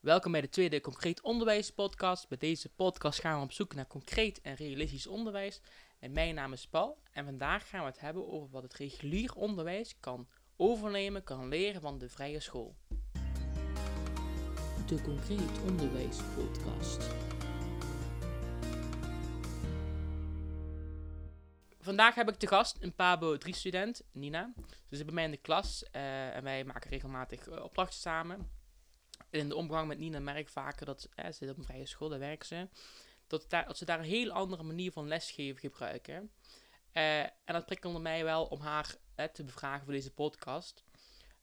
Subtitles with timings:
[0.00, 2.28] Welkom bij de tweede Concreet Onderwijs podcast.
[2.28, 5.60] Bij deze podcast gaan we op zoek naar concreet en realistisch onderwijs.
[5.98, 9.34] En mijn naam is Paul en vandaag gaan we het hebben over wat het regulier
[9.34, 12.76] onderwijs kan overnemen, kan leren van de vrije school.
[14.86, 17.10] De Concreet Onderwijs podcast.
[21.80, 24.52] Vandaag heb ik te gast een Pabo 3 student, Nina.
[24.88, 28.59] Ze zit bij mij in de klas eh, en wij maken regelmatig uh, opdrachten samen.
[29.30, 31.86] In de omgang met Nina merk ik vaker dat eh, ze zit op een vrije
[31.86, 32.68] school, daar werkt ze.
[33.26, 36.30] Dat, daar, dat ze daar een heel andere manier van lesgeven gebruiken.
[36.92, 38.96] Uh, en dat prikkelde mij wel om haar
[39.32, 40.84] te bevragen voor deze podcast.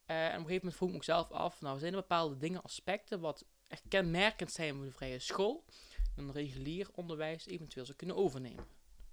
[0.06, 3.20] en op een gegeven moment vroeg ik mezelf af, nou zijn er bepaalde dingen, aspecten,
[3.20, 5.66] wat echt kenmerkend zijn voor de vrije school,
[6.16, 8.68] een regulier onderwijs eventueel zou kunnen overnemen.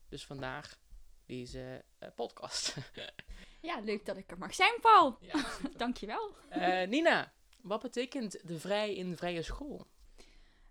[0.08, 0.78] Dus vandaag
[1.26, 2.74] deze uh, podcast.
[3.60, 5.18] ja, leuk dat ik er mag zijn, Paul.
[5.20, 5.44] Ja,
[5.76, 6.34] Dankjewel.
[6.88, 7.32] Nina,
[7.64, 9.86] wat betekent de vrij in de vrije school?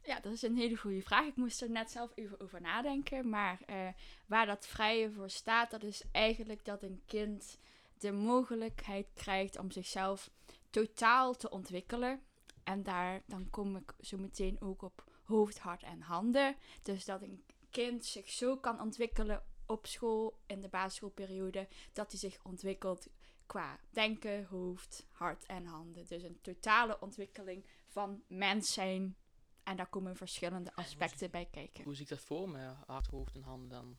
[0.04, 1.26] Ja, dat is een hele goede vraag.
[1.26, 3.30] Ik moest er net zelf even over nadenken.
[3.30, 3.88] Maar uh,
[4.26, 7.58] waar dat vrije voor staat, dat is eigenlijk dat een kind
[7.98, 10.30] de mogelijkheid krijgt om zichzelf
[10.70, 12.22] totaal te ontwikkelen.
[12.64, 16.56] En daar dan kom ik zo meteen ook op hoofd, hart en handen.
[16.82, 22.20] Dus dat een kind zich zo kan ontwikkelen op school in de basisschoolperiode dat hij
[22.20, 23.08] zich ontwikkelt
[23.54, 26.06] qua denken, hoofd, hart en handen.
[26.08, 29.18] Dus een totale ontwikkeling van mens zijn.
[29.64, 31.84] En daar komen verschillende aspecten bij kijken.
[31.84, 33.98] Hoe zie ik dat voor me, hart, hoofd en handen dan?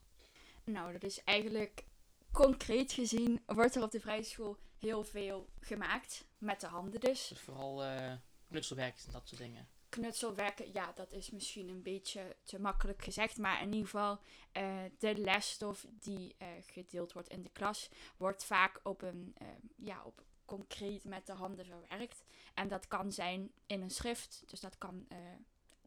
[0.64, 1.84] Nou, dat is eigenlijk
[2.32, 6.26] concreet gezien wordt er op de vrije school heel veel gemaakt.
[6.38, 7.28] Met de handen dus.
[7.28, 8.12] Dus vooral uh,
[8.48, 13.38] knutselwerk en dat soort dingen knutselwerken, ja, dat is misschien een beetje te makkelijk gezegd.
[13.38, 14.18] Maar in ieder geval,
[14.52, 19.48] uh, de lesstof die uh, gedeeld wordt in de klas, wordt vaak op een, uh,
[19.76, 22.24] ja, op concreet met de handen verwerkt.
[22.54, 25.06] En dat kan zijn in een schrift, dus dat kan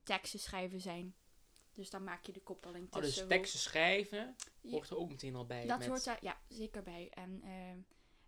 [0.04, 1.16] teksten schrijven zijn.
[1.74, 3.24] Dus dan maak je de koppeling tussen.
[3.24, 5.66] Oh, dus teksten schrijven hoort er ook meteen al bij.
[5.66, 5.88] Dat met...
[5.88, 7.10] hoort er, ja, zeker bij.
[7.10, 7.44] En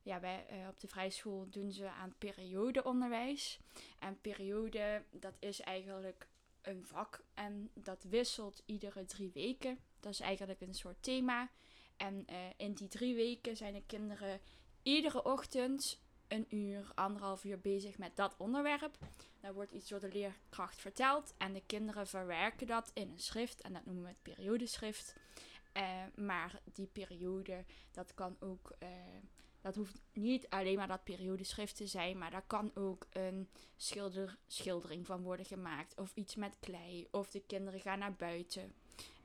[0.09, 3.59] ja, bij, uh, op de vrije school doen ze aan periodeonderwijs.
[3.99, 6.27] En periode, dat is eigenlijk
[6.61, 9.79] een vak en dat wisselt iedere drie weken.
[9.99, 11.49] Dat is eigenlijk een soort thema.
[11.97, 14.39] En uh, in die drie weken zijn de kinderen
[14.83, 18.97] iedere ochtend een uur, anderhalf uur bezig met dat onderwerp.
[19.39, 23.61] Daar wordt iets door de leerkracht verteld en de kinderen verwerken dat in een schrift
[23.61, 25.15] en dat noemen we het periodeschrift.
[25.73, 28.71] Uh, maar die periode, dat kan ook
[29.61, 34.37] dat hoeft niet alleen maar dat periodeschrift te zijn, maar daar kan ook een schilder,
[34.47, 35.97] schildering van worden gemaakt.
[35.97, 37.07] Of iets met klei.
[37.11, 38.73] Of de kinderen gaan naar buiten.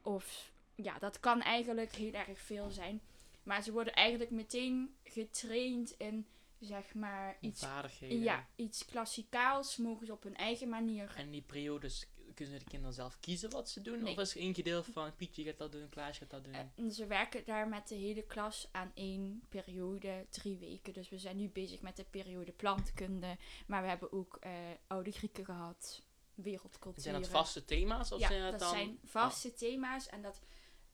[0.03, 3.01] Of ja, dat kan eigenlijk heel erg veel zijn.
[3.43, 6.27] Maar ze worden eigenlijk meteen getraind in
[6.61, 7.67] zeg maar iets,
[8.09, 9.77] ja, iets klassikaals.
[9.77, 11.15] Mogen ze op hun eigen manier.
[11.17, 14.09] En die periodes kunnen de kinderen zelf kiezen wat ze doen?
[14.09, 16.55] Of is er één gedeelte van Pietje gaat dat doen, Klaasje gaat dat doen?
[16.75, 20.93] En ze werken daar met de hele klas aan één periode, drie weken.
[20.93, 23.37] Dus we zijn nu bezig met de periode plantkunde.
[23.67, 24.53] Maar we hebben ook uh,
[24.87, 26.03] oude Grieken gehad,
[26.35, 27.03] wereldcultuur.
[27.03, 28.13] Zijn dat vaste thema's?
[28.13, 29.55] Of ja, zijn dat, zijn vaste oh.
[29.55, 30.09] thema's.
[30.09, 30.41] En dat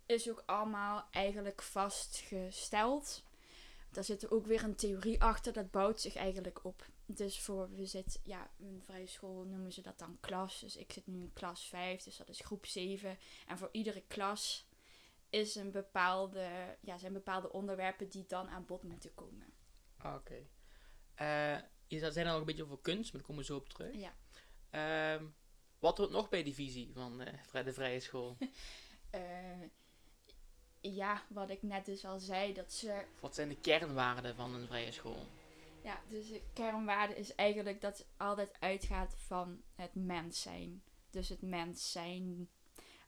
[0.06, 3.22] is ook allemaal eigenlijk vastgesteld.
[3.90, 6.86] Daar zit ook weer een theorie achter, dat bouwt zich eigenlijk op.
[7.14, 10.60] Dus voor, we zitten, ja, een vrije school noemen ze dat dan klas.
[10.60, 13.18] Dus ik zit nu in klas 5, dus dat is groep 7.
[13.46, 14.68] En voor iedere klas
[15.30, 19.52] is een bepaalde, ja, zijn bepaalde onderwerpen die dan aan bod moeten komen.
[19.96, 20.32] Ah, oké.
[21.16, 21.56] Okay.
[21.56, 23.68] Uh, je zei dan ook een beetje over kunst, maar daar komen we zo op
[23.68, 23.94] terug.
[23.94, 24.14] Ja.
[25.18, 25.22] Uh,
[25.78, 28.36] wat wordt nog bij die visie van uh, de vrije school?
[29.14, 29.20] uh,
[31.00, 33.04] ja, wat ik net dus al zei, dat ze...
[33.20, 35.26] Wat zijn de kernwaarden van een vrije school?
[35.82, 40.82] Ja, dus de kernwaarde is eigenlijk dat het altijd uitgaat van het mens zijn.
[41.10, 42.48] Dus het mens zijn,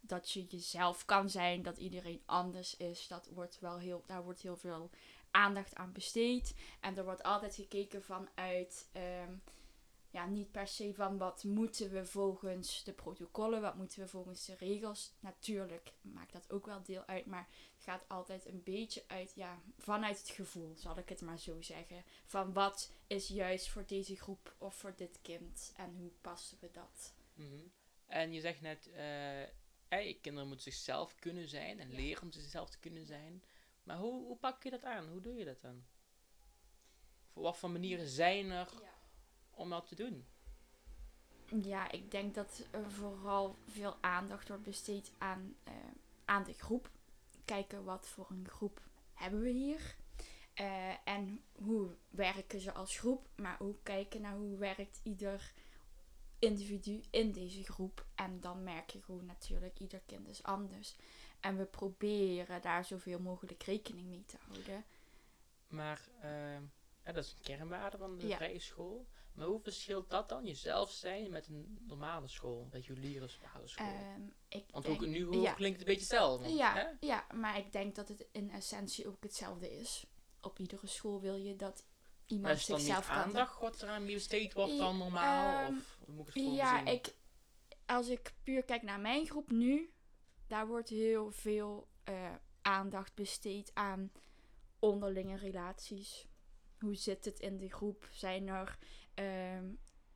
[0.00, 3.08] dat je jezelf kan zijn, dat iedereen anders is.
[3.08, 4.90] Dat wordt wel heel, daar wordt heel veel
[5.30, 6.54] aandacht aan besteed.
[6.80, 8.90] En er wordt altijd gekeken vanuit...
[8.96, 9.42] Um,
[10.12, 14.44] ja, niet per se van wat moeten we volgens de protocollen, wat moeten we volgens
[14.44, 15.12] de regels.
[15.20, 19.62] Natuurlijk maakt dat ook wel deel uit, maar het gaat altijd een beetje uit, ja,
[19.78, 22.04] vanuit het gevoel, zal ik het maar zo zeggen.
[22.26, 26.70] Van wat is juist voor deze groep of voor dit kind en hoe passen we
[26.72, 27.14] dat.
[27.34, 27.72] Mm
[28.06, 28.90] En je zegt net,
[29.88, 33.42] uh, kinderen moeten zichzelf kunnen zijn en leren om zichzelf te kunnen zijn.
[33.82, 35.08] Maar hoe, hoe pak je dat aan?
[35.08, 35.84] Hoe doe je dat dan?
[37.32, 38.68] Voor wat voor manieren zijn er?
[38.82, 38.91] Ja
[39.62, 40.26] om dat te doen?
[41.62, 45.74] Ja, ik denk dat er vooral veel aandacht wordt besteed aan, uh,
[46.24, 46.90] aan de groep.
[47.44, 48.80] Kijken wat voor een groep
[49.14, 49.96] hebben we hier.
[50.60, 53.28] Uh, en hoe werken ze als groep.
[53.36, 55.52] Maar ook kijken naar hoe werkt ieder
[56.38, 58.06] individu in deze groep.
[58.14, 60.96] En dan merk je gewoon natuurlijk, ieder kind is anders.
[61.40, 64.84] En we proberen daar zoveel mogelijk rekening mee te houden.
[65.68, 66.54] Maar eh,
[67.04, 68.36] ja, dat is een kernwaarde van de Ja.
[68.36, 69.06] vrije school.
[69.34, 72.62] Maar hoe verschilt dat dan, jezelf zijn, met een normale school?
[72.62, 73.86] Een reguliere basisschool?
[73.86, 75.52] Ehm, ik Want denk- ook nu hoor, ja.
[75.52, 76.48] klinkt het een beetje hetzelfde.
[76.48, 77.06] Ja, Hè?
[77.06, 80.06] ja, maar ik denk dat het in essentie ook hetzelfde is.
[80.40, 81.84] Op iedere school wil je dat
[82.26, 83.16] iemand zichzelf kan...
[83.16, 85.64] aandacht wat eraan besteed wordt dan normaal?
[85.64, 86.86] ehm, of hoe moet ik het Ja, zien?
[86.86, 87.14] ik,
[87.86, 89.92] als ik puur kijk naar mijn groep nu,
[90.46, 94.12] daar wordt heel veel eh, aandacht besteed aan
[94.78, 96.26] onderlinge relaties.
[96.78, 98.08] Hoe zit het in de groep?
[98.12, 98.78] Zijn er,
[99.14, 99.64] ehm,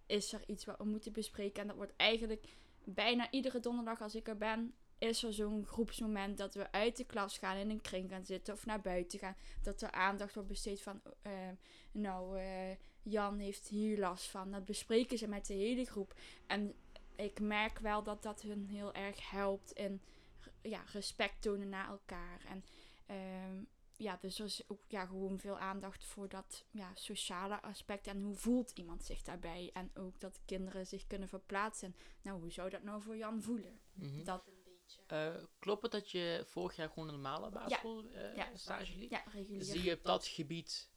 [0.06, 1.60] is er iets wat we moeten bespreken?
[1.60, 2.46] En dat wordt eigenlijk
[2.84, 7.04] bijna iedere donderdag als ik er ben, is er zo'n groepsmoment dat we uit de
[7.04, 9.36] klas gaan in een kring gaan zitten of naar buiten gaan.
[9.62, 11.32] Dat er aandacht wordt besteed van, eh,
[11.92, 14.50] nou, eh, Jan heeft hier last van.
[14.50, 16.14] Dat bespreken ze met de hele groep.
[16.46, 16.74] En
[17.16, 20.00] ik merk wel dat dat hun heel erg helpt in
[20.62, 22.40] ja, respect tonen naar elkaar.
[22.48, 22.64] En
[23.06, 23.62] ehm,
[23.96, 28.06] ja, dus er is ook ja, gewoon veel aandacht voor dat ja, sociale aspect.
[28.06, 29.70] En hoe voelt iemand zich daarbij?
[29.72, 31.96] En ook dat kinderen zich kunnen verplaatsen.
[32.22, 33.80] Nou, hoe zou dat nou voor Jan voelen?
[33.92, 34.24] Mhm.
[34.24, 35.00] Dat een beetje.
[35.06, 38.50] Eh, klopt het dat je vorig jaar gewoon een normale basisschool eh, Ja.
[38.54, 39.10] stage liep?
[39.10, 39.62] Ja, regulier.
[39.64, 40.90] Zie je op dat gebied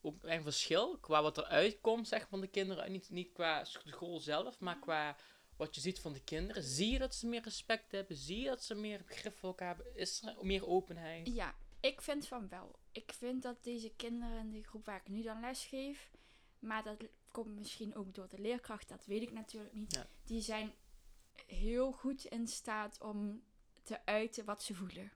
[0.00, 2.92] ook een verschil qua wat eruit komt zeg, van de kinderen?
[2.92, 5.16] Niet, niet qua school zelf, maar qua
[5.56, 6.62] wat je ziet van de kinderen.
[6.62, 8.16] Zie je dat ze meer respect hebben?
[8.16, 9.96] Zie je dat ze meer begrip voor elkaar hebben?
[9.96, 11.26] Is er meer openheid?
[11.26, 12.78] Ja, ik vind van wel.
[12.92, 16.10] Ik vind dat deze kinderen in de groep waar ik nu dan les geef,
[16.58, 16.96] maar dat
[17.30, 19.94] komt misschien ook door de leerkracht, dat weet ik natuurlijk niet.
[19.94, 20.06] Ja.
[20.24, 20.74] Die zijn
[21.46, 23.42] heel goed in staat om
[23.82, 25.12] te uiten wat ze voelen.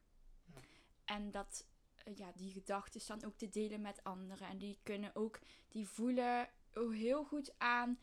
[0.54, 0.60] Ja.
[1.04, 1.66] En dat,
[2.04, 4.48] eh, ja, die gedachten dan ook te delen met anderen.
[4.48, 7.98] En die kunnen ook, die voelen ook heel goed aan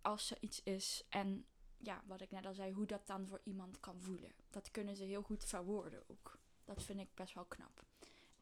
[0.00, 1.06] als er iets is.
[1.08, 1.46] En
[1.78, 4.32] ja, wat ik net al zei, hoe dat dan voor iemand kan voelen.
[4.50, 6.38] Dat kunnen ze heel goed verwoorden ook.
[6.64, 7.84] Dat vind ik best wel knap.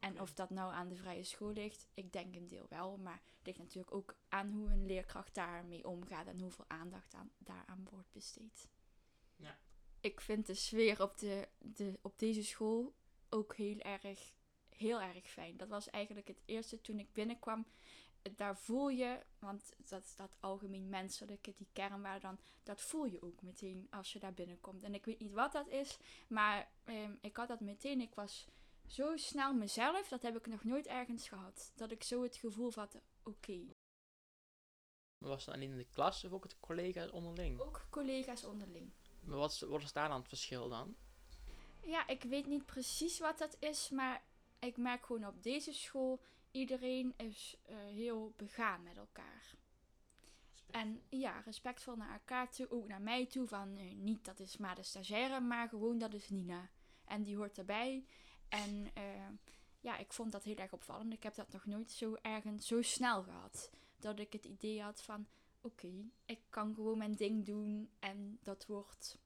[0.01, 2.97] En of dat nou aan de vrije school ligt, ik denk een deel wel.
[2.97, 7.31] Maar het ligt natuurlijk ook aan hoe een leerkracht daarmee omgaat en hoeveel aandacht aan,
[7.37, 8.67] daaraan wordt besteed.
[9.35, 9.57] Ja.
[9.99, 12.93] Ik vind de sfeer op, de, de, op deze school
[13.29, 14.33] ook heel erg,
[14.69, 15.57] heel erg fijn.
[15.57, 17.65] Dat was eigenlijk het eerste toen ik binnenkwam.
[18.35, 23.21] Daar voel je, want dat is dat algemeen menselijke, die kernwaarde dan, dat voel je
[23.21, 24.83] ook meteen als je daar binnenkomt.
[24.83, 25.97] En ik weet niet wat dat is,
[26.27, 28.01] maar ehm, ik had dat meteen.
[28.01, 28.47] Ik was
[28.87, 31.71] zo snel mezelf, dat heb ik nog nooit ergens gehad.
[31.75, 33.59] Dat ik zo het gevoel had, oké.
[35.17, 37.59] Was het alleen in de klas of ook het collega's onderling?
[37.59, 38.91] Ook collega's onderling.
[39.21, 40.95] Maar wat is, wat is daar dan het verschil dan?
[41.81, 44.23] Ja, ik weet niet precies wat dat is, maar
[44.59, 49.55] ik merk gewoon op deze school, iedereen is eh, heel begaan met elkaar.
[50.71, 53.47] En ja, respectvol naar elkaar toe, ook naar mij toe.
[53.47, 56.69] Van eh, niet dat is maar de stagiaire, maar gewoon dat is Nina.
[57.05, 58.05] En die hoort erbij.
[58.51, 59.03] En eh,
[59.79, 61.13] ja, ik vond dat heel erg opvallend.
[61.13, 63.69] Ik heb dat nog nooit zo ergens zo snel gehad.
[63.99, 65.27] Dat ik het idee had van,
[65.61, 65.91] oké,
[66.25, 67.89] ik kan gewoon mijn ding doen.
[67.99, 69.17] En dat wordt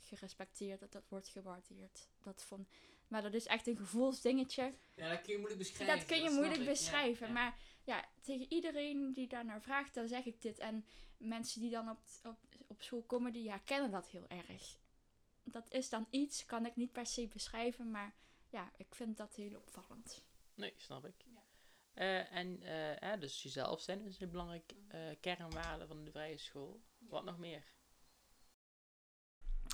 [0.00, 2.08] gerespecteerd, dat dat wordt gewaardeerd.
[2.22, 2.68] Dat vond,
[3.08, 4.74] maar dat is echt een gevoelsdingetje.
[4.94, 5.96] Ja, dat kun je moeilijk beschrijven.
[5.96, 7.32] Dat kun je moeilijk beschrijven.
[7.32, 10.58] Maar ja, tegen iedereen die daar naar vraagt, dan zeg ik dit.
[10.58, 10.84] En
[11.16, 14.78] mensen die dan op, op, op school komen, die herkennen dat heel erg.
[15.42, 18.14] Dat is dan iets, kan ik niet per se beschrijven, maar
[18.50, 20.24] ja, ik vind dat heel opvallend.
[20.54, 21.24] Nee, snap ik.
[21.94, 26.38] Eh, en eh, eh, dus jezelf zijn is een belangrijk eh, kernwaarde van de vrije
[26.38, 26.80] school.
[26.98, 27.64] Wat nog meer?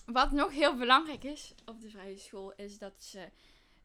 [0.07, 3.31] Wat nog heel belangrijk is op de vrije school, is dat ze,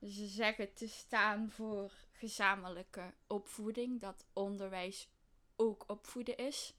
[0.01, 4.01] ze zeggen te staan voor gezamenlijke opvoeding.
[4.01, 5.09] Dat onderwijs
[5.55, 6.73] ook opvoeden is.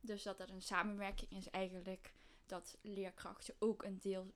[0.00, 2.12] Dus dat dat een samenwerking is eigenlijk
[2.46, 4.34] dat leerkrachten ook een deel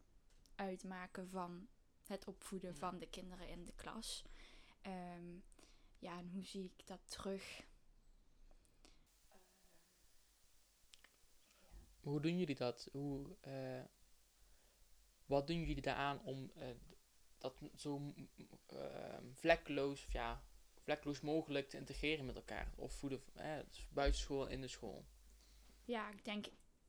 [0.55, 1.69] uitmaken van
[2.07, 2.77] het opvoeden Ja.
[2.77, 4.25] van de kinderen in de klas.
[4.83, 5.39] Ehm,
[5.99, 7.63] ja, en hoe zie ik dat terug?
[12.01, 12.89] Hoe doen jullie dat?
[12.93, 13.85] Hoe, eh,
[15.27, 16.69] wat doen jullie daaraan om eh,
[17.39, 18.29] dat zo mm,
[18.67, 20.45] eh, vlekkeloos, of ja,
[20.83, 22.73] vlekkeloos mogelijk te integreren met elkaar?
[22.77, 25.05] Of voeden, eh, dus buiten school en in de school?
[25.85, 26.47] Ja, ik denk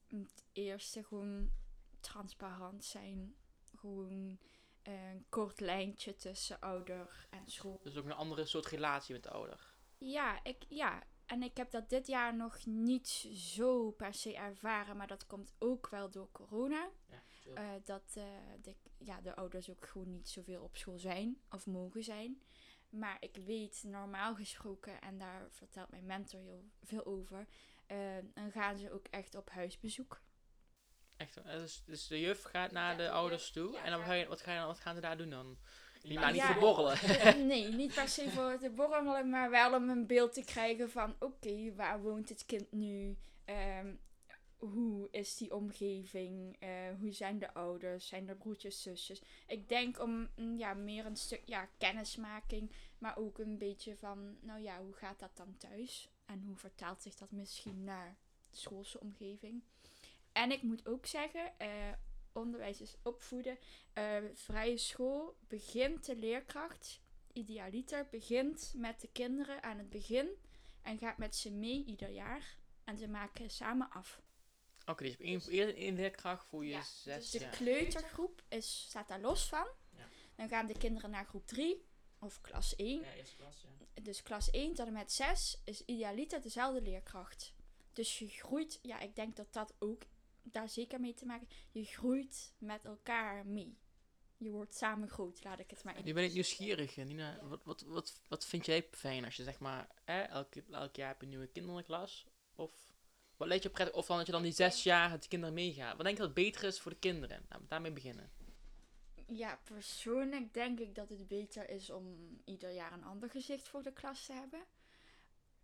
[0.07, 1.51] het eerste gewoon
[1.99, 3.35] transparant zijn.
[3.75, 4.39] Gewoon
[4.87, 7.79] een kort lijntje tussen ouder en school.
[7.83, 9.73] Dus ook een andere soort relatie met de ouder.
[9.97, 14.97] Ja, ik, ja, en ik heb dat dit jaar nog niet zo per se ervaren,
[14.97, 16.89] maar dat komt ook wel door corona.
[17.09, 17.23] Ja.
[17.53, 18.23] Eh, dat eh,
[18.61, 22.41] de, ja, de ouders ook gewoon niet zoveel op school zijn of mogen zijn.
[22.89, 27.47] Maar ik weet normaal gesproken, en daar vertelt mijn mentor heel veel over,
[27.85, 30.21] eh, dan gaan ze ook echt op huisbezoek.
[31.17, 33.71] Echt, eh, dus, dus de juf gaat naar Ja, de de ouders toe.
[33.71, 35.29] ja, en dan gaat- ga je, wat, ga je, dan- wat gaan ze daar doen
[35.29, 35.57] dan?
[36.03, 36.51] Niet, Ja, maar niet ja.
[36.53, 36.97] voor borrelen.
[37.47, 41.15] nee, niet per se voor te borrelen, maar wel om een beeld te krijgen van
[41.19, 43.17] oké, waar woont het kind nu?
[43.45, 43.95] Ehm,
[44.57, 46.55] hoe is die omgeving?
[46.59, 46.69] Eh,
[46.99, 48.07] hoe zijn de ouders?
[48.07, 49.21] Zijn er broertjes, zusjes?
[49.47, 54.37] Ik denk om mm, ja, meer een stuk ja, kennismaking, maar ook een beetje van,
[54.41, 56.09] nou ja, hoe gaat dat dan thuis?
[56.25, 58.17] En hoe vertaalt zich dat misschien naar
[58.49, 59.63] de schoolse omgeving?
[60.35, 61.69] En ik moet ook zeggen, eh,
[62.33, 63.57] onderwijs is opvoeden.
[63.93, 67.01] Eh, vrije school begint de leerkracht,
[67.33, 70.29] idealiter, begint met de kinderen aan het begin
[70.81, 72.57] en gaat met ze mee ieder jaar.
[72.83, 74.21] En ze maken samen af.
[74.85, 79.07] Oké, dus één, eerst één leerkracht voor je Ja, zes dus de kleutergroep is, staat
[79.07, 79.67] daar los van.
[79.97, 80.07] Ja.
[80.35, 81.85] Dan gaan de kinderen naar groep 3
[82.19, 83.01] of klas 1.
[83.01, 84.01] Ja, klas, ja.
[84.01, 87.53] Dus klas 1 tot en met 6 is idealiter dezelfde leerkracht.
[87.93, 90.03] Dus je groeit, ja, ik denk dat dat ook
[90.51, 93.77] daar zeker mee te maken Je groeit met elkaar mee.
[94.37, 96.05] Je wordt samen groot, laat ik het maar in.
[96.05, 97.39] Nu ben ik nieuwsgierig, eh, Nina.
[97.43, 101.07] Wat, wat, wat, wat vind jij fijn als je zeg maar, hè, elk, elk jaar
[101.07, 102.27] heb je een nieuwe kind in de klas?
[102.55, 102.93] Of
[103.37, 103.95] wat leed je prettig?
[103.95, 105.95] Of dan dat je dan die zes jaar die kinderen meegaat.
[105.95, 107.39] Wat denk je dat beter is voor de kinderen?
[107.41, 108.31] Laten we daarmee beginnen.
[109.27, 113.83] Ja, persoonlijk denk ik dat het beter is om ieder jaar een ander gezicht voor
[113.83, 114.65] de klas te hebben.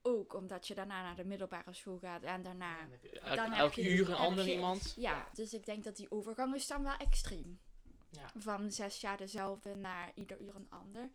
[0.01, 2.77] Ook omdat je daarna naar de middelbare school gaat en daarna
[3.23, 4.93] Elk, Dan heb elk je- uur een heb ander iemand.
[4.97, 7.59] Ja, dus ik denk dat die overgang is dan wel extreem.
[8.09, 8.31] Ja.
[8.37, 11.09] Van zes jaar dezelfde naar ieder uur een ander.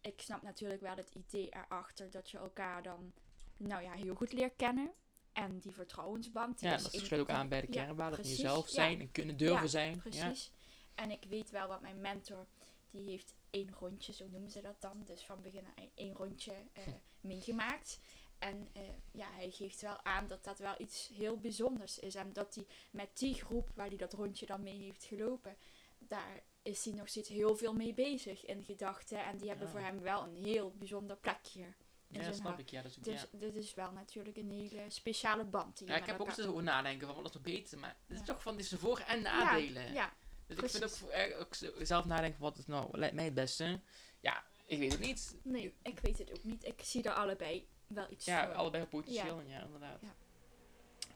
[0.00, 3.12] Ik snap natuurlijk wel het idee erachter dat je elkaar dan,
[3.56, 4.90] nou ja, heel goed leert kennen.
[5.32, 6.58] En die vertrouwensband.
[6.58, 8.72] die Ja, dat sluit ook aan bij de ja, kernwaarden van precies, jezelf ja.
[8.72, 9.94] zijn en kunnen durven Ja, zijn.
[9.94, 10.00] Ja.
[10.00, 10.52] Precies.
[10.94, 12.46] En ik weet wel wat mijn mentor,
[12.90, 15.02] die heeft één rondje, zo noemen ze dat dan.
[15.04, 16.82] Dus van begin aan één rondje eh,
[17.20, 18.00] meegemaakt.
[18.38, 22.14] En eh, ja, hij geeft wel aan dat dat wel iets heel bijzonders is.
[22.14, 25.56] En dat hij met die groep waar hij dat rondje dan mee heeft gelopen,
[25.98, 29.24] daar is hij nog steeds heel veel mee bezig in gedachten.
[29.24, 31.64] En die hebben voor hem wel een heel bijzonder plekje.
[32.10, 32.68] Ja, zijn snap ik.
[32.70, 33.38] Ja, dat is ook, Dus ja.
[33.38, 35.78] dit is wel natuurlijk een hele speciale band.
[35.78, 38.42] Die Ja, ik heb ook over nadenken van wat is beter, maar het is toch
[38.42, 39.92] van dit is de voor- en nadelen.
[39.92, 40.12] ja,
[40.46, 43.34] dus ik vind ook, eh, ook zo- zelf nadenken wat is nou lijkt mij het
[43.34, 43.80] beste.
[44.20, 45.36] Ja, ik weet het niet.
[45.42, 46.64] nee, ik weet het ook niet.
[46.64, 49.98] Ik zie er allebei wel iets Ja, allebei potentieel, ja, inderdaad.
[50.02, 50.14] Ja.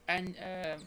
[0.05, 0.79] En ehm,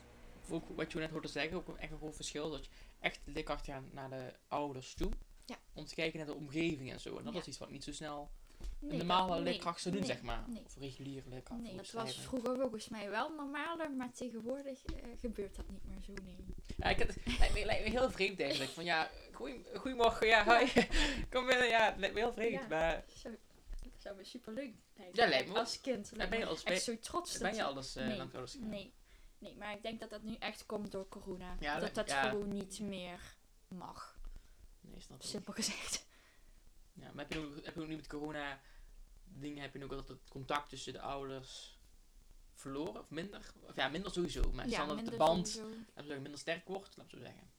[0.51, 3.31] ook wat je net hoorde zeggen, ook echt een groot verschil, dat je echt de
[3.33, 5.11] leerkracht gaat naar de ouders toe.
[5.45, 5.57] Ja.
[5.73, 7.17] Om te kijken naar de omgeving en zo.
[7.19, 8.31] En dat is iets wat niet zo snel
[8.79, 10.45] Nee, een normale dat- leerkracht zou doen, nee, zeg maar.
[10.49, 11.61] Nee, Of reguliere leerkracht.
[11.63, 16.01] nee dat was vroeger volgens mij wel normaler, maar tegenwoordig eh, gebeurt dat niet meer
[16.03, 16.37] zo, nee.
[16.77, 18.71] Ja, ik, het lijkt, me, lijkt me heel vreemd eigenlijk.
[18.71, 20.45] Van ja, goeie, goeiemorgen, ja.
[21.31, 22.61] Kom binnen, ja, het lijkt me heel vreemd.
[22.61, 22.67] Ja.
[22.69, 23.29] Maar Zo,
[24.07, 24.75] zou me super leuk
[25.13, 25.59] Ja, lijkt me.
[25.59, 26.11] Als kind.
[26.13, 28.55] lijkt ben je alles echt zo trots ben dat je alles eh Nee, ouders.
[28.55, 28.95] Nee,
[29.39, 31.57] nee, maar ik denk dat dat nu echt komt door corona.
[31.61, 32.29] Ja, dat dat- dat ja.
[32.29, 33.37] gewoon niet meer
[33.69, 34.19] mag,
[34.81, 35.27] Nee, snap ik.
[35.29, 36.07] simpel gezegd.
[36.93, 38.61] Ja, maar heb je, ook, heb je ook nu met corona
[39.25, 41.79] dingen, heb je ook altijd het contact tussen de ouders
[42.55, 43.01] verloren?
[43.01, 43.53] Of minder?
[43.61, 44.51] Of ja, minder sowieso.
[44.53, 47.51] Maar dat de band zeggen, minder sterk wordt, laten we zo zeggen.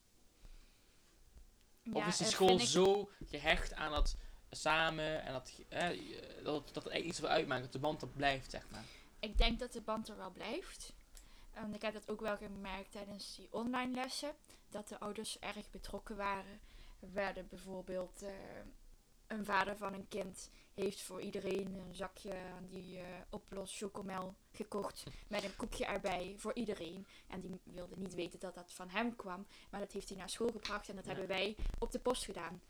[1.83, 4.17] Ja, of is eh, school vind ik- zo gehecht aan dat
[4.51, 5.89] samen en dat, eh,
[6.43, 8.83] dat, dat niet zoveel uitmaakt, dat de band er blijft, zeg maar.
[9.19, 10.93] Ik denk dat de band er wel blijft.
[11.51, 14.31] En ik heb dat ook wel gemerkt tijdens die online lessen.
[14.69, 16.59] Dat de ouders erg betrokken waren.
[16.99, 18.29] Er werden bijvoorbeeld eh,
[19.27, 24.35] een vader van een kind heeft voor iedereen een zakje aan die eh oplos chocomel
[24.51, 25.03] gekocht.
[25.27, 27.07] Met een koekje erbij voor iedereen.
[27.27, 29.47] En die wilde niet weten dat dat van hem kwam.
[29.69, 30.89] Maar dat heeft hij naar school gebracht.
[30.89, 31.09] En dat Ja.
[31.11, 32.61] hebben wij op de post gedaan.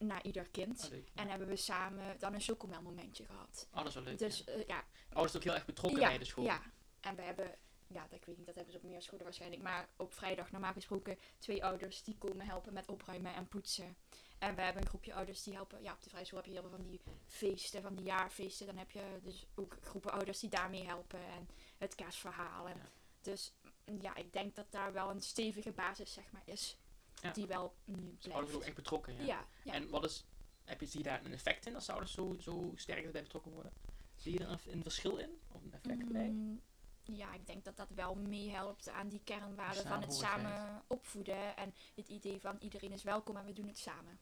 [0.00, 0.84] Naar ieder kind.
[0.84, 1.08] Oh, leuk.
[1.14, 3.68] En hebben we samen dan een chocomel momentje gehad.
[3.70, 4.18] Oh, dat is wel leuk.
[4.18, 4.52] Dus ja.
[4.66, 6.44] ja, Ouders ook heel erg betrokken bij de school.
[6.44, 6.62] Ja,
[7.00, 7.54] en we hebben,
[7.86, 10.50] ja, dat ik weet niet, dat hebben ze op meer scholen waarschijnlijk, maar op vrijdag
[10.50, 13.96] normaal gesproken twee ouders die komen helpen met opruimen en poetsen.
[14.38, 16.52] En we hebben een groepje ouders die helpen, ja, op de vrije school heb je
[16.52, 18.66] heel veel van die feesten, van die jaarfeesten.
[18.66, 22.68] Dan heb je dus ook groepen ouders die daarmee helpen en het kerstverhaal.
[22.68, 22.90] En Ja.
[23.20, 23.52] Dus
[24.00, 26.76] ja, ik denk dat daar wel een stevige basis, zeg maar, is.
[27.22, 27.30] Ja.
[27.32, 29.22] Die wel nu Dus ouders ook echt betrokken, ja.
[29.24, 29.72] Ja, ja.
[29.72, 30.24] En wat is,
[30.64, 33.22] heb je, zie je daar een effect in als de ouders zo, zo sterk erbij
[33.22, 33.72] betrokken worden?
[34.16, 35.40] Zie je er een, een verschil in?
[35.52, 36.28] Of een effect bij?
[36.28, 36.60] Mm,
[37.02, 41.56] Ja, ik denk dat dat wel meehelpt aan die kernwaarden van het samen opvoeden.
[41.56, 44.18] En het idee van iedereen is welkom en we doen het samen.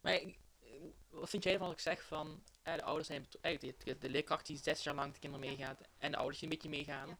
[0.00, 0.38] Maar ik-
[1.10, 3.98] wat vind jij ervan als ik zeg van eh, de ouders zijn betro- eigenlijk de,
[3.98, 5.52] de leerkracht die zes jaar lang de kinderen Ja.
[5.56, 7.18] meegaat en de ouders die een beetje meegaan.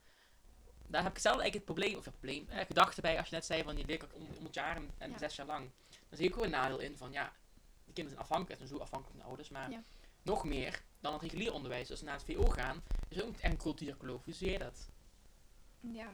[0.86, 3.34] Daar heb ik zelf eigenlijk het probleem, of het probleem, eh, gedachte bij als je
[3.34, 5.18] net zei van die leerkracht om, om het jaar en, en Ja.
[5.18, 5.70] zes jaar lang.
[6.08, 7.24] Dan zie ik ook een nadeel in van ja,
[7.84, 9.82] de kinderen zijn afhankelijk en zo afhankelijk van de ouders, maar Ja.
[10.22, 11.90] nog meer dan het regulier onderwijs.
[11.90, 14.24] Als ze naar het VO gaan, is ook echt een cultuurkloof.
[14.24, 14.88] Hoe zie jij dat?
[15.80, 16.08] Ja.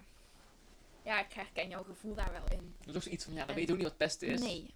[1.02, 2.74] ja, ik herken jouw gevoel daar wel in.
[2.78, 4.40] Dat is ook zoiets van, ja, dan weet je ook niet wat het beste is.
[4.40, 4.74] Nee.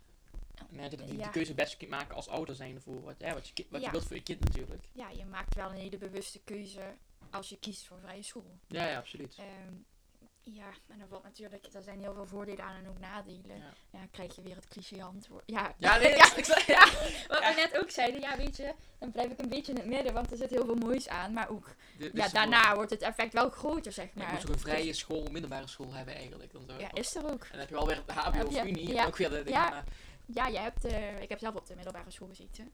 [0.70, 1.28] En dat je die, die Ja.
[1.28, 4.04] keuze best kunt maken als ouder zijn voor wat, ja, wat, je, wat je wilt
[4.06, 4.82] voor je kind natuurlijk.
[4.92, 6.94] Ja, je maakt wel een hele bewuste keuze
[7.34, 8.58] als je kiest voor vrije school.
[8.66, 9.34] Ja, ja, absoluut.
[9.38, 9.74] Ehm,
[10.42, 13.56] ja, en er valt natuurlijk, er zijn heel veel voordelen aan en ook nadelen.
[13.58, 13.72] Ja.
[13.90, 15.42] Ja, dan krijg je weer het cliché antwoord.
[15.46, 16.84] Ja, Ja, nee, ja, ik zeg- ja,
[17.28, 19.86] wat we net ook zeiden, ja, weet je, dan blijf ik een beetje in het
[19.86, 21.32] midden, want er zit heel veel moois aan.
[21.32, 21.74] Maar ook,
[22.12, 24.32] ja, daarna wordt het effect wel groter, zeg Ja, je maar.
[24.32, 26.52] moet ook een vrije school, middelbare school hebben eigenlijk.
[26.52, 26.78] Dan zo.
[26.78, 27.42] Ja, is er ook.
[27.42, 28.92] En dan heb je wel weer het HBO of Unie.
[28.92, 29.06] ja.
[29.06, 29.60] Ook weer de dingen.
[29.60, 29.68] Ja.
[29.70, 29.84] maar-
[30.26, 32.70] Ja, je hebt, eh, ik heb zelf op de middelbare school gezeten.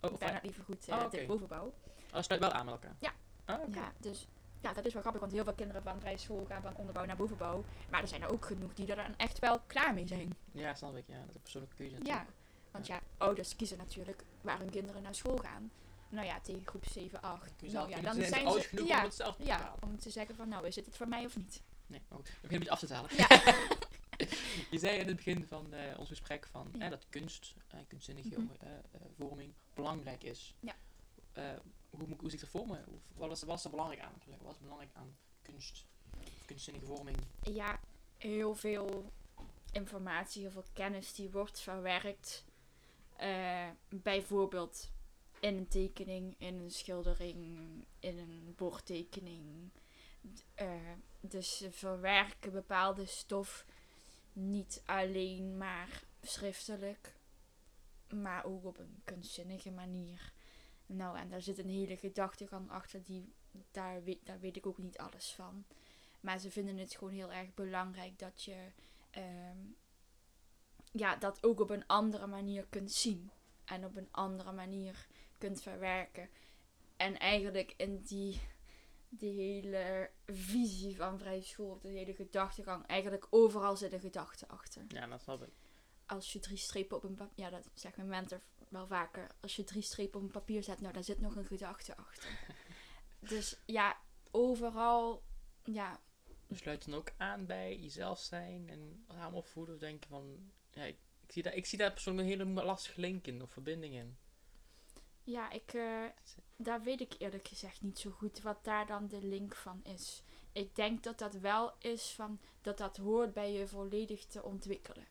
[0.00, 0.32] Oh, Ik fijn.
[0.32, 1.66] ben liever goed eh Oh, de bovenbouw.
[1.66, 2.96] Oh, dat sluit wel aan met elkaar.
[3.00, 3.12] Ja.
[3.44, 3.74] Ah.
[3.74, 4.26] Ja, dus
[4.60, 7.04] ja, dat is wel grappig, want heel veel kinderen van vrije school gaan van onderbouw
[7.04, 7.64] naar bovenbouw.
[7.90, 10.36] Maar er zijn er ook genoeg die er dan echt wel klaar mee zijn.
[10.52, 11.04] Ja, snap ik.
[11.06, 12.26] Ja, dat is een persoonlijke keuze Ja,
[12.70, 15.70] want ja, ouders kiezen natuurlijk waar hun kinderen naar school gaan.
[16.08, 17.52] Nou ja, tegen groep 7, 8.
[17.56, 18.60] Kun je Nou ja, dan zijn ze...
[18.60, 19.82] genoeg Ja, om het zelf te ja, bepalen.
[19.82, 21.62] om te zeggen van nou, is het het voor mij of niet?
[21.86, 22.28] Nee, goed.
[22.28, 23.10] Ik begin een beetje af te halen.
[23.16, 23.26] Ja.
[24.70, 26.84] je zei in het begin van eh, ons gesprek van, Ja.
[26.84, 28.46] eh, dat kunst, eh, kunstzinnige Mhm.
[28.60, 28.78] eh, eh,
[29.18, 30.54] vorming belangrijk is.
[30.60, 30.74] Ja.
[31.98, 32.66] Hoe, moet- hoe zie ik dat voor?
[32.66, 34.12] Hoe- Wat is, wat er belangrijk aan?
[34.42, 35.86] Wat is belangrijk aan kunst?
[36.46, 37.16] Kunstzinnige vorming?
[37.42, 37.80] Ja,
[38.16, 39.12] heel veel
[39.72, 42.44] informatie, heel veel kennis die wordt verwerkt.
[43.16, 44.90] Eh, bijvoorbeeld
[45.40, 47.58] in een tekening, in een schildering,
[47.98, 49.70] in een bordtekening.
[50.54, 50.72] Eh,
[51.20, 53.64] dus ze verwerken bepaalde stof
[54.32, 57.14] niet alleen maar schriftelijk,
[58.08, 60.32] maar ook op een kunstzinnige manier.
[60.86, 63.32] Nou, en daar zit een hele gedachtegang achter, die,
[63.70, 65.64] daar, weet, daar weet ik ook niet alles van.
[66.20, 68.70] Maar ze vinden het gewoon heel erg belangrijk dat je
[69.10, 69.58] ehm,
[70.92, 73.30] ja, dat ook op een andere manier kunt zien.
[73.64, 75.06] En op een andere manier
[75.38, 76.28] kunt verwerken.
[76.96, 78.40] En eigenlijk in die,
[79.08, 84.84] die hele visie van vrije school, de hele gedachtegang, eigenlijk overal zit een gedachte achter.
[84.88, 85.52] Ja, dat snap ik.
[86.06, 89.30] Als je drie strepen op een papier, ja dat zegt mijn mentor wel vaker.
[89.40, 92.56] Als je drie strepen op een papier zet, nou daar zit nog een gedachte achter.
[93.32, 93.96] dus ja,
[94.30, 95.22] overal,
[95.64, 96.00] ja,
[96.56, 99.74] sluit dan ook aan bij jezelf zijn en raam opvoeden.
[99.74, 103.00] Of denken van, ja, ik, ik, zie daar, ik zie daar persoonlijk een hele lastige
[103.00, 104.16] link in of verbinding in.
[105.22, 106.04] Ja, ik, eh,
[106.56, 110.22] daar weet ik eerlijk gezegd niet zo goed wat daar dan de link van is.
[110.52, 115.06] Ik denk dat dat wel is van dat dat hoort bij je volledig te ontwikkelen.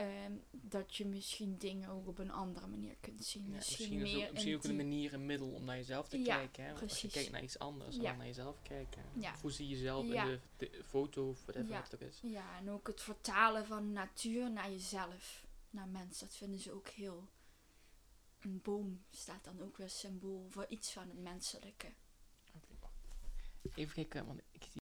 [0.00, 3.42] Ehm, dat je misschien dingen ook op een andere manier kunt zien.
[3.46, 6.08] Ja, misschien, misschien is meer ook, misschien ook een manier, een middel om naar jezelf
[6.08, 6.64] te Ja, kijken.
[6.64, 6.72] Hè?
[6.80, 9.02] Als je kijkt naar iets anders, dan naar jezelf kijken.
[9.16, 11.82] Of hoe zie je jezelf in de, de foto of whatever Ja.
[11.82, 12.18] het ook is.
[12.22, 16.18] Ja, en ook het vertalen van natuur naar jezelf, naar mens.
[16.18, 17.28] Dat vinden ze ook heel.
[18.40, 21.92] Een boom staat dan ook weer symbool voor iets van het menselijke.
[23.74, 24.79] Even kijken, want ik zie...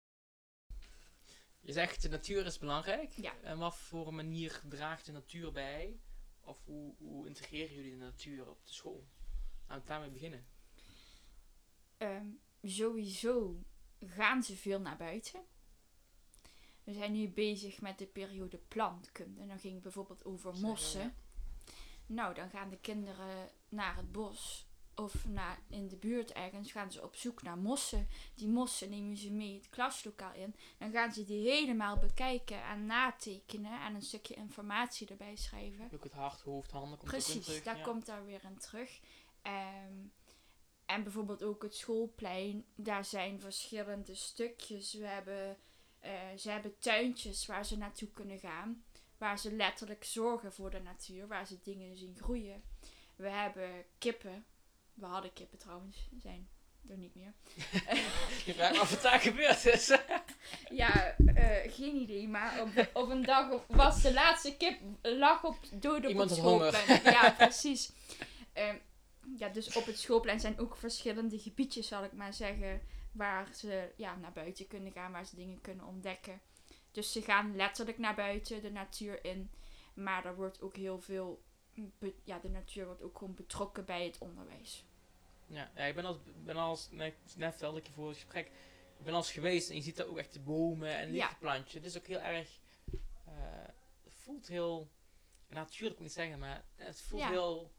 [1.69, 3.11] Je zegt de natuur is belangrijk.
[3.11, 3.33] Ja.
[3.41, 5.99] En wat voor een manier draagt de natuur bij?
[6.41, 9.07] Of hoe, hoe integreren jullie de natuur op de school?
[9.67, 10.45] Laten we daarmee beginnen.
[11.97, 12.27] Ehm,
[12.63, 13.63] sowieso
[13.99, 15.41] gaan ze veel naar buiten.
[16.83, 19.47] We zijn nu bezig met de periode plantkunde.
[19.47, 21.15] Dan ging het bijvoorbeeld over mossen.
[22.05, 24.68] Nou, dan gaan de kinderen naar het bos
[24.99, 28.07] of naar, in de buurt ergens gaan ze op zoek naar mossen.
[28.35, 30.55] Die mossen nemen ze mee het klaslokaal in.
[30.77, 35.89] Dan gaan ze die helemaal bekijken en natekenen en een stukje informatie erbij schrijven.
[35.93, 37.63] Ook het hart, hoofd, handen komt Precies, terug.
[37.63, 37.83] daar ja.
[37.83, 38.99] komt daar weer in terug.
[39.41, 39.93] Ehm,
[40.85, 44.93] en bijvoorbeeld ook het schoolplein, daar zijn verschillende stukjes.
[44.93, 45.57] We hebben,
[45.99, 48.83] eh, ze hebben tuintjes waar ze naartoe kunnen gaan.
[49.17, 52.63] Waar ze letterlijk zorgen voor de natuur, waar ze dingen zien groeien.
[53.15, 54.45] We hebben kippen.
[54.99, 56.49] We hadden kippen trouwens, zijn
[56.89, 57.33] er niet meer.
[58.45, 59.87] Je vraagt me af wat daar gebeurd is.
[60.69, 65.43] Ja, eh, geen idee, maar op, op een dag op- was de laatste kip lag
[65.43, 66.73] op dood op Iemand het honger.
[66.73, 67.13] schoolplein.
[67.13, 67.91] Ja, precies.
[68.53, 68.75] Ehm,
[69.37, 72.81] ja, dus op het schoolplein zijn ook verschillende gebiedjes, zal ik maar zeggen,
[73.11, 76.41] waar ze ja, naar buiten kunnen gaan, waar ze dingen kunnen ontdekken.
[76.91, 79.51] Dus ze gaan letterlijk naar buiten, de natuur in.
[79.93, 81.43] Maar er wordt ook heel veel,
[82.23, 84.85] ja, de natuur wordt ook gewoon betrokken bij het onderwijs.
[85.49, 88.45] Ja, ja ik ben als, ben als net, net vertelde ik je voor het gesprek,
[88.99, 91.25] ik ben als geweest en je ziet daar ook echt de bomen en Ja.
[91.25, 91.73] lichtplantjes.
[91.73, 92.47] Het is ook heel erg,
[93.25, 93.33] eh,
[94.03, 94.89] het voelt heel,
[95.49, 97.29] natuurlijk moet ik niet zeggen, maar het voelt Ja.
[97.29, 97.71] heel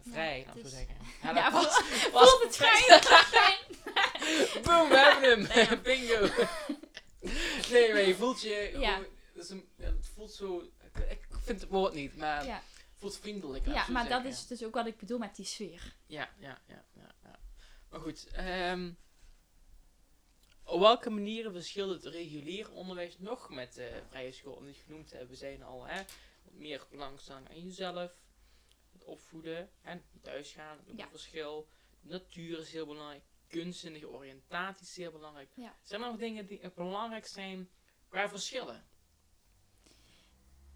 [0.00, 0.96] vrij, Ja, het zo is- zeggen.
[1.22, 3.00] Ja, dat voelt- was- Voelt het fijn?
[4.64, 5.66] Boom, we hebben hem!
[5.68, 5.76] Ja.
[5.76, 6.28] Bingo!
[7.70, 9.00] nee, maar je voelt je Ja.
[9.34, 10.62] is een, ja, het voelt zo,
[11.08, 12.54] ik, vind het woord niet, maar Ja.
[12.54, 12.64] het
[12.98, 13.66] voelt vriendelijk.
[13.66, 15.94] Ja, maar dat is dus ook wat ik bedoel met die sfeer.
[16.06, 16.84] Ja, ja, ja, ja.
[16.91, 16.91] ja.
[17.92, 18.92] Maar goed, ehm,
[20.64, 24.52] Op welke manieren verschilt het regulier onderwijs nog met de vrije school?
[24.54, 26.02] Omdat je genoemd hebt, we zijn al hè,
[26.44, 28.20] wat meer belangstelling aan jezelf,
[28.92, 31.04] het opvoeden en thuisgaan, ook Ja.
[31.04, 31.68] een verschil.
[32.00, 35.50] De natuur is heel belangrijk, kunstzinnige oriëntatie is heel belangrijk.
[35.54, 35.76] Ja.
[35.82, 37.70] Zijn er nog dingen die belangrijk zijn
[38.08, 38.86] qua verschillen?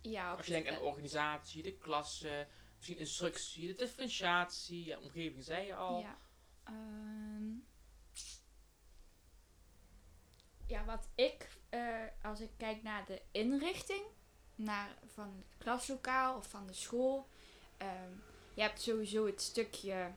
[0.00, 5.44] Ja, Als je denkt aan de organisatie, de klasse, misschien instructie, de differentiatie, ja, omgeving
[5.44, 6.00] zei je al.
[6.00, 6.18] Ja.
[6.66, 7.44] Ehm,
[10.66, 14.04] ja, wat ik, eh, als ik kijk naar de inrichting
[14.54, 17.28] naar, van het klaslokaal of van de school.
[17.76, 18.12] ehm,
[18.54, 20.12] je hebt sowieso het stukje,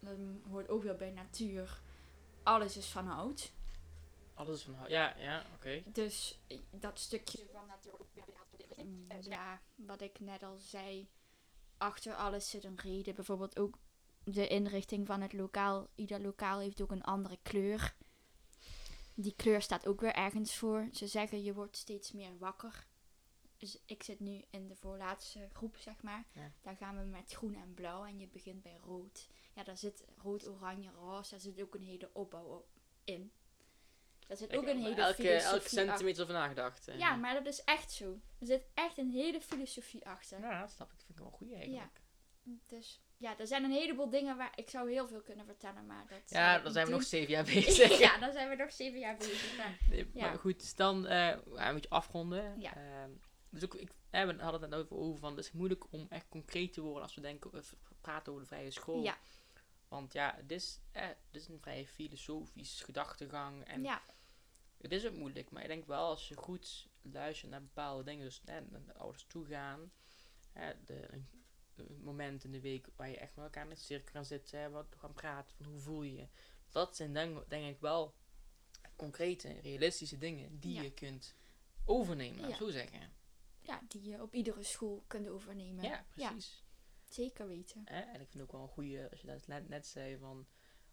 [0.00, 0.16] dat
[0.50, 1.80] hoort ook wel bij natuur,
[2.42, 3.52] alles is van hout.
[4.34, 5.82] Alles van, ja, ja, oké.
[5.86, 7.92] Dus eh, dat stukje van natuur.
[9.20, 11.08] Ja, wat ik net al zei.
[11.78, 13.14] Achter alles zit een reden.
[13.14, 13.78] Bijvoorbeeld ook
[14.24, 15.88] de inrichting van het lokaal.
[15.94, 17.94] Ieder lokaal heeft ook een andere kleur.
[19.14, 20.88] Die kleur staat ook weer ergens voor.
[20.92, 22.86] Ze zeggen je wordt steeds meer wakker.
[23.56, 26.24] Dus ik zit nu in de voorlaatste groep, zeg maar.
[26.32, 26.52] Ja.
[26.62, 29.28] Daar gaan we met groen en blauw en je begint bij rood.
[29.54, 31.30] Ja, daar zit rood, oranje, roze.
[31.30, 32.68] Daar zit ook een hele opbouw op
[33.04, 33.32] in.
[34.26, 35.70] Daar zit ook een hele elke, filosofie elke achter.
[35.70, 36.88] centimeter over nagedacht.
[36.88, 36.98] eh.
[36.98, 38.20] Ja, maar dat is echt zo.
[38.38, 40.40] Er zit echt een hele filosofie achter.
[40.40, 40.96] Ja, dat snap ik.
[40.96, 42.00] Dat vind ik wel goed eigenlijk.
[42.66, 46.06] Dus ja, er zijn een heleboel dingen waar ik zou heel veel kunnen vertellen, maar
[46.08, 46.30] dat.
[46.30, 47.98] Ja, dan zijn we nog zeven jaar bezig.
[47.98, 49.56] ja, dan zijn we nog zeven jaar bezig.
[49.56, 50.26] Maar, Nee, Ja.
[50.28, 52.60] Maar goed, dus dan ja, een beetje afronden.
[52.60, 52.76] Ja.
[52.76, 53.10] Ehm,
[53.50, 56.06] dus ook, ik, eh, we hadden het net over, over van, het is moeilijk om
[56.08, 59.02] echt concreet te worden als we denken, of praten over de vrije school.
[59.02, 59.18] ja,
[59.88, 63.64] Want ja, het is, eh, is een vrij filosofisch gedachtegang.
[63.64, 64.02] En ja,
[64.78, 68.24] het is ook moeilijk, maar ik denk wel als je goed luistert naar bepaalde dingen,
[68.24, 69.92] dus eh, naar de ouders toe gaan,
[70.52, 71.28] eh, de, een
[72.02, 74.70] moment in de week waar je echt met elkaar in het cirkel kan zitten, hè,
[74.70, 76.28] wat gaan praten, van hoe voel je je.
[76.70, 78.14] Dat zijn denk, denk ik wel
[78.96, 80.82] concrete, realistische dingen die Ja.
[80.82, 81.34] je kunt
[81.84, 82.56] overnemen, Ja.
[82.56, 83.12] zo zeggen.
[83.60, 85.84] ja, die je op iedere school kunt overnemen.
[85.84, 86.64] Ja, precies.
[87.04, 87.86] zeker weten.
[87.86, 90.46] En ik vind ook wel een goede, als je dat net, net zei, van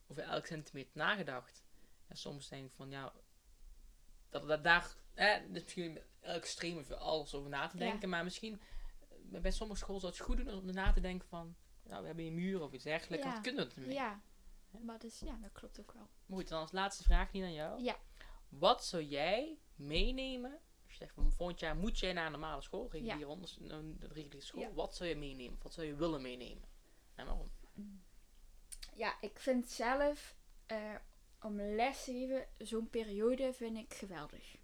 [0.08, 1.64] over elk centimeter nagedacht.
[2.08, 3.14] En soms denk ik van, ja,
[4.30, 8.24] dat dat daar, hè, is misschien elk extreem of alles over na te denken, maar
[8.24, 8.62] misschien
[9.40, 12.26] bij sommige scholen zou het goed doen om na te denken van, nou, we hebben
[12.26, 13.32] een muur of iets dergelijks, Ja.
[13.34, 13.94] wat kunnen we ermee?
[13.94, 14.22] Ja,
[14.80, 16.10] maar dus, ja, dat klopt ook wel.
[16.30, 17.82] Goed, dan als laatste vraag niet aan jou.
[17.84, 17.98] Ja.
[18.50, 20.52] Wat zou jij meenemen,
[20.84, 23.98] als je zegt van volgend jaar moet jij naar een normale school, reguliere, onders- een
[24.02, 24.74] reguliere school, Ja.
[24.74, 25.60] wat zou je meenemen?
[25.62, 26.70] Wat zou je willen meenemen?
[27.16, 27.52] En waarom?
[28.96, 30.96] Ja, ik vind zelf eh,
[31.42, 34.56] om les te geven, zo'n periode vind ik geweldig.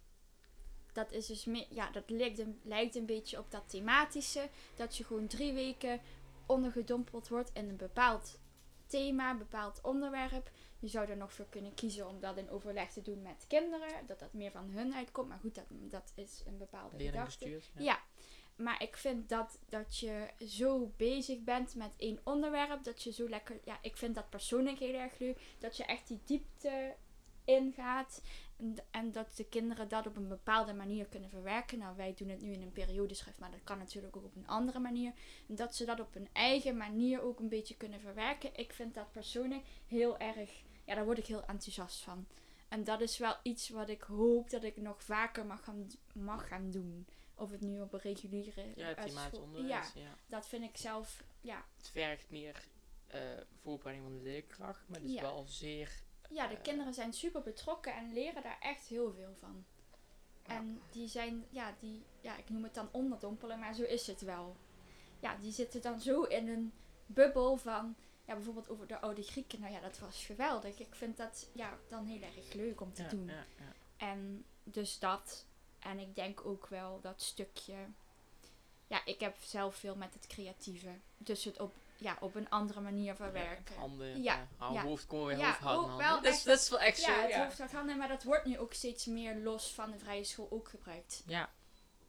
[0.97, 4.49] Dat is dus meer, ja, dat lijkt een, lijkt een beetje op dat thematische.
[4.75, 6.01] Dat je gewoon drie weken
[6.45, 8.39] ondergedompeld wordt in een bepaald
[8.85, 10.51] thema, een bepaald onderwerp.
[10.79, 14.05] Je zou er nog voor kunnen kiezen om dat in overleg te doen met kinderen.
[14.05, 15.27] Dat dat meer van hun uitkomt.
[15.27, 17.49] Maar goed, dat, dat is een bepaalde gedachte.
[17.49, 17.71] bestuurd?
[17.83, 17.99] Ja.
[18.55, 22.83] Maar ik vind dat, dat je zo bezig bent met één onderwerp.
[22.83, 23.59] Dat je zo lekker.
[23.63, 25.39] Ja, ik vind dat persoonlijk heel erg leuk.
[25.59, 26.95] Dat je echt die diepte
[27.45, 28.21] ingaat.
[28.91, 31.77] En, dat de kinderen dat op een bepaalde manier kunnen verwerken.
[31.77, 34.47] Nou, wij doen het nu in een periodeschrift, maar dat kan natuurlijk ook op een
[34.47, 35.13] andere manier.
[35.47, 38.55] En dat ze dat op hun eigen manier ook een beetje kunnen verwerken.
[38.55, 40.63] Ik vind dat persoonlijk heel erg.
[40.85, 42.27] Ja, daar word ik heel enthousiast van.
[42.67, 46.47] En dat is wel iets wat ik hoop dat ik nog vaker mag gaan, mag
[46.47, 47.07] gaan doen.
[47.35, 49.93] Of het nu op een reguliere Ja, eh, onderwijs.
[49.93, 50.15] Ja, Ja.
[50.27, 51.23] dat vind ik zelf.
[51.41, 52.63] Ja, Het vergt meer
[53.07, 53.21] eh,
[53.61, 55.21] voorbereiding van de leerkracht, maar het is Ja.
[55.21, 56.05] wel zeer...
[56.27, 56.61] ja de Eh.
[56.61, 59.65] kinderen zijn super betrokken en leren daar echt heel veel van.
[60.47, 60.53] Ja.
[60.55, 64.21] En die zijn, ja, die, ja, ik noem het dan onderdompelen, maar zo is het
[64.21, 64.55] wel.
[65.19, 66.73] Ja, die zitten dan zo in een
[67.05, 69.59] bubbel van, ja, bijvoorbeeld over de oude Grieken.
[69.59, 70.79] Nou ja, dat was geweldig.
[70.79, 73.25] Ik vind dat, ja, dan heel erg leuk om te Ja, doen.
[73.27, 73.73] ja, ja.
[73.97, 75.45] En dus dat.
[75.79, 77.75] En ik denk ook wel dat stukje.
[78.87, 80.89] Ja, ik heb zelf veel met het creatieve.
[81.17, 83.75] Dus het op, ja, op een andere manier verwerken.
[83.75, 84.47] Handen, Ja, ja.
[84.57, 84.81] Hou ja.
[84.81, 85.97] hoofd, kom weer Ja, hoofd, handen.
[85.97, 87.43] wel Dat is, echt- dat is wel echt zo, ja, het ja.
[87.43, 90.69] hoofd handen, maar dat wordt nu ook steeds meer los van de vrije school ook
[90.69, 91.23] gebruikt.
[91.27, 91.49] Ja,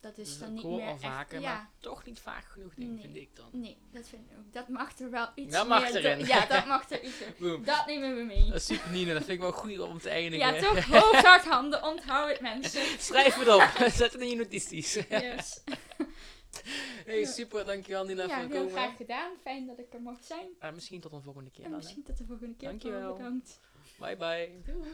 [0.01, 2.21] Dat is dus dan ik niet hoor meer al echt- vaker, ja, maar toch niet
[2.21, 3.01] vaak genoeg, denk, Nee.
[3.01, 3.49] vind ik dan.
[3.53, 4.53] nee, dat vind ik ook.
[4.53, 6.27] Dat mag er wel iets Dat mag meer erin.
[6.27, 7.63] Ja, dat mag er iets in.
[7.65, 8.47] Dat nemen we mee.
[8.47, 10.55] Dat is super Nina, dat vind ik wel goed om te eindigen.
[10.55, 10.85] Ja, toch?
[11.03, 11.83] Hoofd, hart, handen.
[11.83, 12.83] Onthoud het, mensen.
[13.01, 13.63] Schrijf het op,
[14.01, 14.93] zet het in je notities.
[15.09, 15.61] Yes.
[17.07, 18.77] Hey, super, dankjewel Nina Ja, voor het heel komen.
[18.79, 19.33] graag gedaan.
[19.43, 20.49] Fijn dat ik er mocht zijn.
[20.59, 21.79] Ah, misschien tot een volgende keer En dan.
[21.81, 21.85] hè.
[21.85, 22.69] misschien tot de volgende keer.
[22.69, 23.17] Dankjewel.
[23.17, 23.61] Bedankt.
[23.99, 24.61] Bye bye.
[24.65, 24.87] Doeg.